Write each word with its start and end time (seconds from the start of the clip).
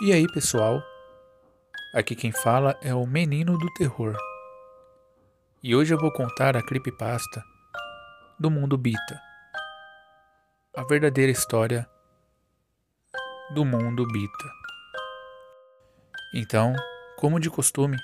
E 0.00 0.12
aí, 0.12 0.26
pessoal? 0.26 0.82
Aqui 1.94 2.16
quem 2.16 2.32
fala 2.32 2.76
é 2.82 2.92
o 2.92 3.06
Menino 3.06 3.56
do 3.56 3.72
Terror. 3.74 4.16
E 5.62 5.74
hoje 5.74 5.94
eu 5.94 5.98
vou 5.98 6.10
contar 6.10 6.56
a 6.56 6.62
creepypasta 6.62 7.44
do 8.36 8.50
mundo 8.50 8.76
Bita. 8.76 9.22
A 10.76 10.82
verdadeira 10.82 11.30
história 11.30 11.88
do 13.54 13.64
mundo 13.64 14.04
Bita. 14.08 14.50
Então, 16.34 16.74
como 17.16 17.38
de 17.38 17.48
costume, 17.48 17.96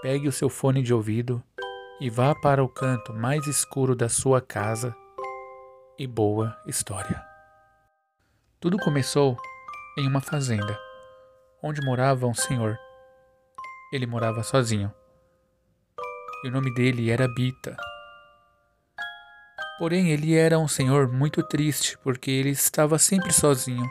pegue 0.00 0.28
o 0.28 0.32
seu 0.32 0.48
fone 0.48 0.84
de 0.84 0.94
ouvido 0.94 1.42
e 2.00 2.08
vá 2.08 2.32
para 2.32 2.62
o 2.62 2.68
canto 2.68 3.12
mais 3.12 3.44
escuro 3.48 3.96
da 3.96 4.08
sua 4.08 4.40
casa 4.40 4.94
e 5.98 6.06
boa 6.06 6.56
história. 6.64 7.20
Tudo 8.60 8.78
começou 8.78 9.36
em 9.98 10.06
uma 10.06 10.20
fazenda 10.20 10.87
onde 11.62 11.80
morava 11.80 12.26
um 12.26 12.34
senhor. 12.34 12.78
Ele 13.92 14.06
morava 14.06 14.42
sozinho. 14.42 14.92
E 16.44 16.48
o 16.48 16.50
nome 16.50 16.72
dele 16.72 17.10
era 17.10 17.26
Bita. 17.26 17.76
Porém, 19.78 20.10
ele 20.10 20.34
era 20.34 20.58
um 20.58 20.68
senhor 20.68 21.08
muito 21.08 21.42
triste 21.42 21.96
porque 21.98 22.30
ele 22.30 22.50
estava 22.50 22.98
sempre 22.98 23.32
sozinho. 23.32 23.88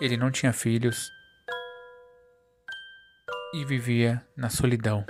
Ele 0.00 0.16
não 0.16 0.30
tinha 0.30 0.52
filhos 0.52 1.10
e 3.54 3.64
vivia 3.64 4.24
na 4.36 4.48
solidão. 4.48 5.04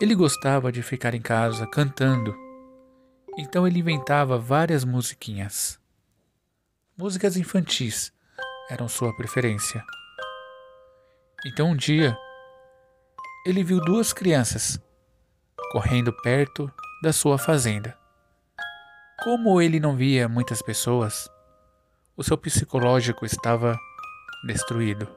Ele 0.00 0.14
gostava 0.14 0.70
de 0.70 0.82
ficar 0.82 1.14
em 1.14 1.20
casa 1.20 1.66
cantando, 1.66 2.34
então 3.36 3.66
ele 3.66 3.80
inventava 3.80 4.38
várias 4.38 4.84
musiquinhas. 4.84 5.78
Músicas 6.96 7.36
infantis 7.36 8.12
eram 8.68 8.88
sua 8.88 9.14
preferência. 9.16 9.84
Então 11.46 11.70
um 11.70 11.76
dia, 11.76 12.16
ele 13.46 13.64
viu 13.64 13.80
duas 13.80 14.12
crianças 14.12 14.80
correndo 15.70 16.12
perto 16.12 16.70
da 17.02 17.12
sua 17.12 17.38
fazenda. 17.38 17.96
Como 19.22 19.60
ele 19.60 19.80
não 19.80 19.96
via 19.96 20.28
muitas 20.28 20.62
pessoas, 20.62 21.28
o 22.16 22.22
seu 22.22 22.36
psicológico 22.36 23.24
estava 23.24 23.78
destruído. 24.44 25.08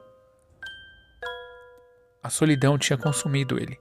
A 2.22 2.30
solidão 2.30 2.78
tinha 2.78 2.96
consumido 2.96 3.58
ele. 3.58 3.80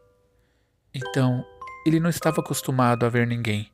Então, 0.93 1.45
ele 1.85 1.99
não 1.99 2.09
estava 2.09 2.41
acostumado 2.41 3.05
a 3.05 3.09
ver 3.09 3.27
ninguém. 3.27 3.71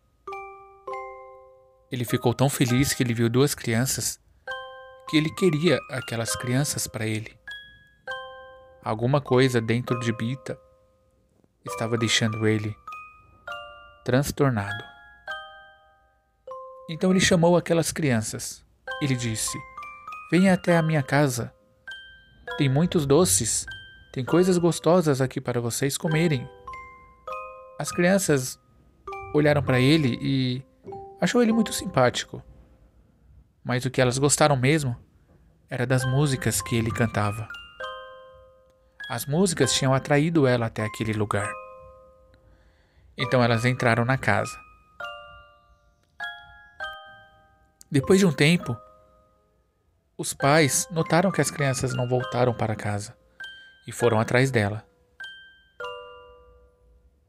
Ele 1.91 2.03
ficou 2.03 2.33
tão 2.33 2.49
feliz 2.49 2.93
que 2.93 3.01
ele 3.01 3.13
viu 3.13 3.29
duas 3.29 3.55
crianças 3.55 4.19
que 5.07 5.15
ele 5.15 5.29
queria 5.29 5.79
aquelas 5.89 6.35
crianças 6.35 6.85
para 6.85 7.07
ele. 7.07 7.37
Alguma 8.83 9.21
coisa 9.21 9.61
dentro 9.61 9.99
de 9.99 10.11
Bita 10.11 10.59
estava 11.65 11.97
deixando 11.97 12.45
ele 12.45 12.75
transtornado. 14.03 14.83
Então 16.89 17.11
ele 17.11 17.19
chamou 17.19 17.55
aquelas 17.55 17.91
crianças. 17.91 18.65
Ele 19.01 19.15
disse: 19.15 19.57
Venha 20.31 20.53
até 20.53 20.77
a 20.77 20.81
minha 20.81 21.03
casa. 21.03 21.53
Tem 22.57 22.69
muitos 22.69 23.05
doces, 23.05 23.65
tem 24.11 24.25
coisas 24.25 24.57
gostosas 24.57 25.21
aqui 25.21 25.39
para 25.39 25.61
vocês 25.61 25.97
comerem. 25.97 26.49
As 27.79 27.91
crianças 27.91 28.59
olharam 29.33 29.61
para 29.61 29.79
ele 29.79 30.17
e 30.21 30.65
achou 31.21 31.41
ele 31.41 31.53
muito 31.53 31.71
simpático 31.71 32.41
mas 33.67 33.83
o 33.83 33.91
que 33.91 33.99
elas 33.99 34.17
gostaram 34.17 34.55
mesmo 34.55 34.95
era 35.69 35.85
das 35.85 36.05
músicas 36.05 36.61
que 36.61 36.73
ele 36.73 36.89
cantava. 36.89 37.49
As 39.09 39.25
músicas 39.25 39.73
tinham 39.73 39.93
atraído 39.93 40.47
ela 40.47 40.67
até 40.67 40.85
aquele 40.85 41.11
lugar. 41.11 41.51
Então 43.17 43.43
elas 43.43 43.65
entraram 43.65 44.05
na 44.05 44.17
casa. 44.17 44.57
Depois 47.91 48.19
de 48.19 48.25
um 48.25 48.31
tempo, 48.31 48.77
os 50.17 50.33
pais 50.33 50.87
notaram 50.89 51.29
que 51.29 51.41
as 51.41 51.51
crianças 51.51 51.93
não 51.93 52.07
voltaram 52.07 52.53
para 52.53 52.73
casa 52.73 53.17
e 53.85 53.91
foram 53.91 54.17
atrás 54.17 54.49
dela. 54.49 54.87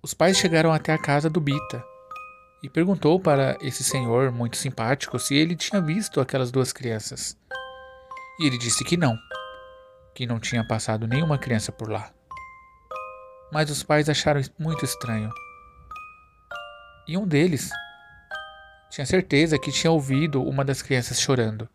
Os 0.01 0.15
pais 0.15 0.37
chegaram 0.37 0.73
até 0.73 0.93
a 0.93 0.99
casa 0.99 1.29
do 1.29 1.41
Bita 1.41 1.85
e 2.63 2.69
perguntou 2.69 3.21
para 3.21 3.57
esse 3.61 3.85
senhor 3.85 4.33
muito 4.33 4.57
simpático 4.57 5.19
se 5.19 5.35
ele 5.35 5.55
tinha 5.55 5.81
visto 5.81 6.21
aquelas 6.21 6.51
duas 6.51 6.73
crianças. 6.73 7.37
E 8.41 8.47
ele 8.47 8.59
disse 8.59 8.85
que 8.85 8.97
não, 8.97 9.17
que 10.15 10.27
não 10.27 10.41
tinha 10.41 10.67
passado 10.67 11.07
nenhuma 11.07 11.39
criança 11.39 11.71
por 11.71 11.91
lá. 11.91 12.13
Mas 13.53 13.71
os 13.71 13.83
pais 13.83 14.09
acharam 14.09 14.41
muito 14.59 14.85
estranho. 14.85 15.31
E 17.07 17.17
um 17.17 17.27
deles 17.27 17.71
tinha 18.91 19.07
certeza 19.07 19.59
que 19.59 19.73
tinha 19.73 19.91
ouvido 19.91 20.43
uma 20.43 20.65
das 20.65 20.83
crianças 20.83 21.21
chorando 21.21 21.69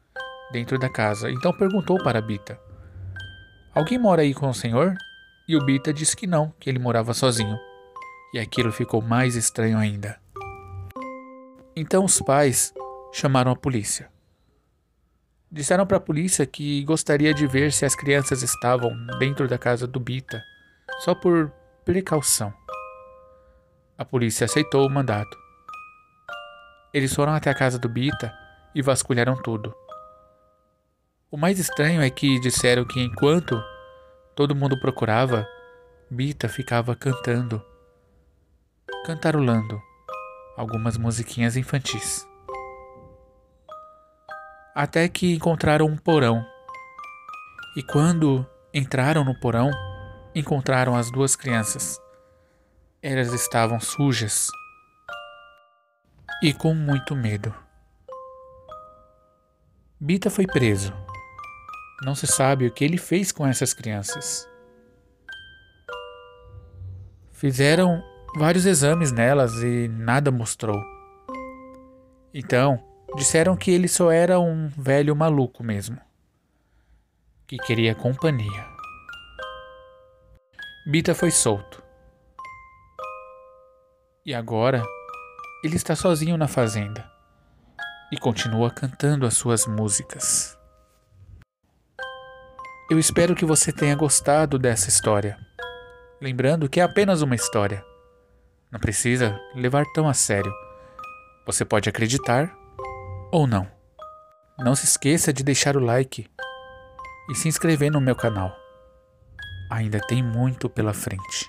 dentro 0.51 0.77
da 0.77 0.89
casa, 0.89 1.31
então 1.31 1.51
perguntou 1.51 2.01
para 2.03 2.21
Bita: 2.21 2.59
Alguém 3.73 3.97
mora 3.97 4.21
aí 4.21 4.33
com 4.33 4.49
o 4.49 4.53
senhor? 4.53 4.95
E 5.47 5.57
o 5.57 5.65
Bita 5.65 5.93
disse 5.93 6.15
que 6.15 6.27
não, 6.27 6.53
que 6.59 6.69
ele 6.69 6.79
morava 6.79 7.13
sozinho. 7.13 7.57
E 8.33 8.39
aquilo 8.39 8.71
ficou 8.71 9.01
mais 9.01 9.35
estranho 9.35 9.77
ainda. 9.77 10.22
Então 11.75 12.05
os 12.05 12.21
pais 12.21 12.71
chamaram 13.11 13.51
a 13.51 13.55
polícia. 13.55 14.11
Disseram 15.51 15.87
para 15.87 15.97
a 15.97 16.01
polícia 16.01 16.45
que 16.45 16.83
gostaria 16.83 17.33
de 17.33 17.47
ver 17.47 17.71
se 17.71 17.83
as 17.83 17.95
crianças 17.95 18.43
estavam 18.43 18.91
dentro 19.17 19.47
da 19.47 19.57
casa 19.57 19.87
do 19.87 19.99
Bita, 19.99 20.43
só 20.99 21.15
por 21.15 21.51
precaução. 21.83 22.53
A 23.97 24.05
polícia 24.05 24.45
aceitou 24.45 24.85
o 24.85 24.89
mandato. 24.89 25.35
Eles 26.93 27.13
foram 27.13 27.33
até 27.33 27.49
a 27.49 27.55
casa 27.55 27.79
do 27.79 27.89
Bita 27.89 28.31
e 28.75 28.81
vasculharam 28.83 29.35
tudo. 29.41 29.73
O 31.31 31.37
mais 31.37 31.57
estranho 31.57 32.03
é 32.03 32.09
que 32.11 32.39
disseram 32.39 32.85
que 32.85 33.01
enquanto 33.01 33.59
todo 34.35 34.55
mundo 34.55 34.79
procurava, 34.79 35.47
Bita 36.09 36.47
ficava 36.47 36.95
cantando, 36.95 37.63
cantarolando 39.07 39.81
algumas 40.55 40.97
musiquinhas 40.97 41.57
infantis. 41.57 42.27
Até 44.75 45.07
que 45.07 45.33
encontraram 45.33 45.85
um 45.85 45.97
porão. 45.97 46.45
E 47.75 47.83
quando 47.83 48.45
entraram 48.73 49.23
no 49.23 49.39
porão, 49.39 49.71
encontraram 50.33 50.95
as 50.95 51.11
duas 51.11 51.35
crianças. 51.35 51.99
Elas 53.01 53.33
estavam 53.33 53.79
sujas 53.79 54.47
e 56.41 56.53
com 56.53 56.73
muito 56.73 57.15
medo. 57.15 57.53
Bita 59.99 60.29
foi 60.29 60.45
preso. 60.45 60.93
Não 62.03 62.15
se 62.15 62.27
sabe 62.27 62.67
o 62.67 62.71
que 62.71 62.83
ele 62.83 62.97
fez 62.97 63.31
com 63.31 63.47
essas 63.47 63.73
crianças. 63.73 64.49
Fizeram 67.31 68.03
vários 68.35 68.65
exames 68.65 69.11
nelas 69.11 69.53
e 69.61 69.87
nada 69.87 70.31
mostrou. 70.31 70.81
Então, 72.33 72.83
disseram 73.15 73.55
que 73.55 73.71
ele 73.71 73.87
só 73.87 74.11
era 74.11 74.39
um 74.39 74.67
velho 74.69 75.15
maluco 75.15 75.63
mesmo, 75.63 75.99
que 77.45 77.57
queria 77.57 77.93
companhia. 77.93 78.65
Bita 80.87 81.13
foi 81.13 81.31
solto. 81.31 81.81
E 84.25 84.33
agora, 84.33 84.81
ele 85.63 85.75
está 85.75 85.95
sozinho 85.95 86.37
na 86.37 86.47
fazenda 86.47 87.09
e 88.11 88.17
continua 88.17 88.71
cantando 88.71 89.25
as 89.25 89.35
suas 89.35 89.67
músicas. 89.67 90.57
Eu 92.89 92.99
espero 92.99 93.35
que 93.35 93.45
você 93.45 93.71
tenha 93.71 93.95
gostado 93.95 94.57
dessa 94.57 94.89
história. 94.89 95.37
Lembrando 96.21 96.69
que 96.69 96.79
é 96.79 96.83
apenas 96.83 97.21
uma 97.21 97.35
história 97.35 97.83
não 98.73 98.79
precisa 98.79 99.39
levar 99.53 99.85
tão 99.93 100.09
a 100.09 100.15
sério. 100.15 100.51
Você 101.45 101.63
pode 101.63 101.87
acreditar 101.87 102.51
ou 103.31 103.45
não. 103.45 103.67
Não 104.57 104.75
se 104.75 104.85
esqueça 104.85 105.31
de 105.31 105.43
deixar 105.43 105.77
o 105.77 105.79
like 105.79 106.27
e 107.29 107.35
se 107.35 107.47
inscrever 107.47 107.91
no 107.91 108.01
meu 108.01 108.15
canal. 108.15 108.51
Ainda 109.71 109.99
tem 109.99 110.23
muito 110.23 110.67
pela 110.67 110.91
frente. 110.91 111.47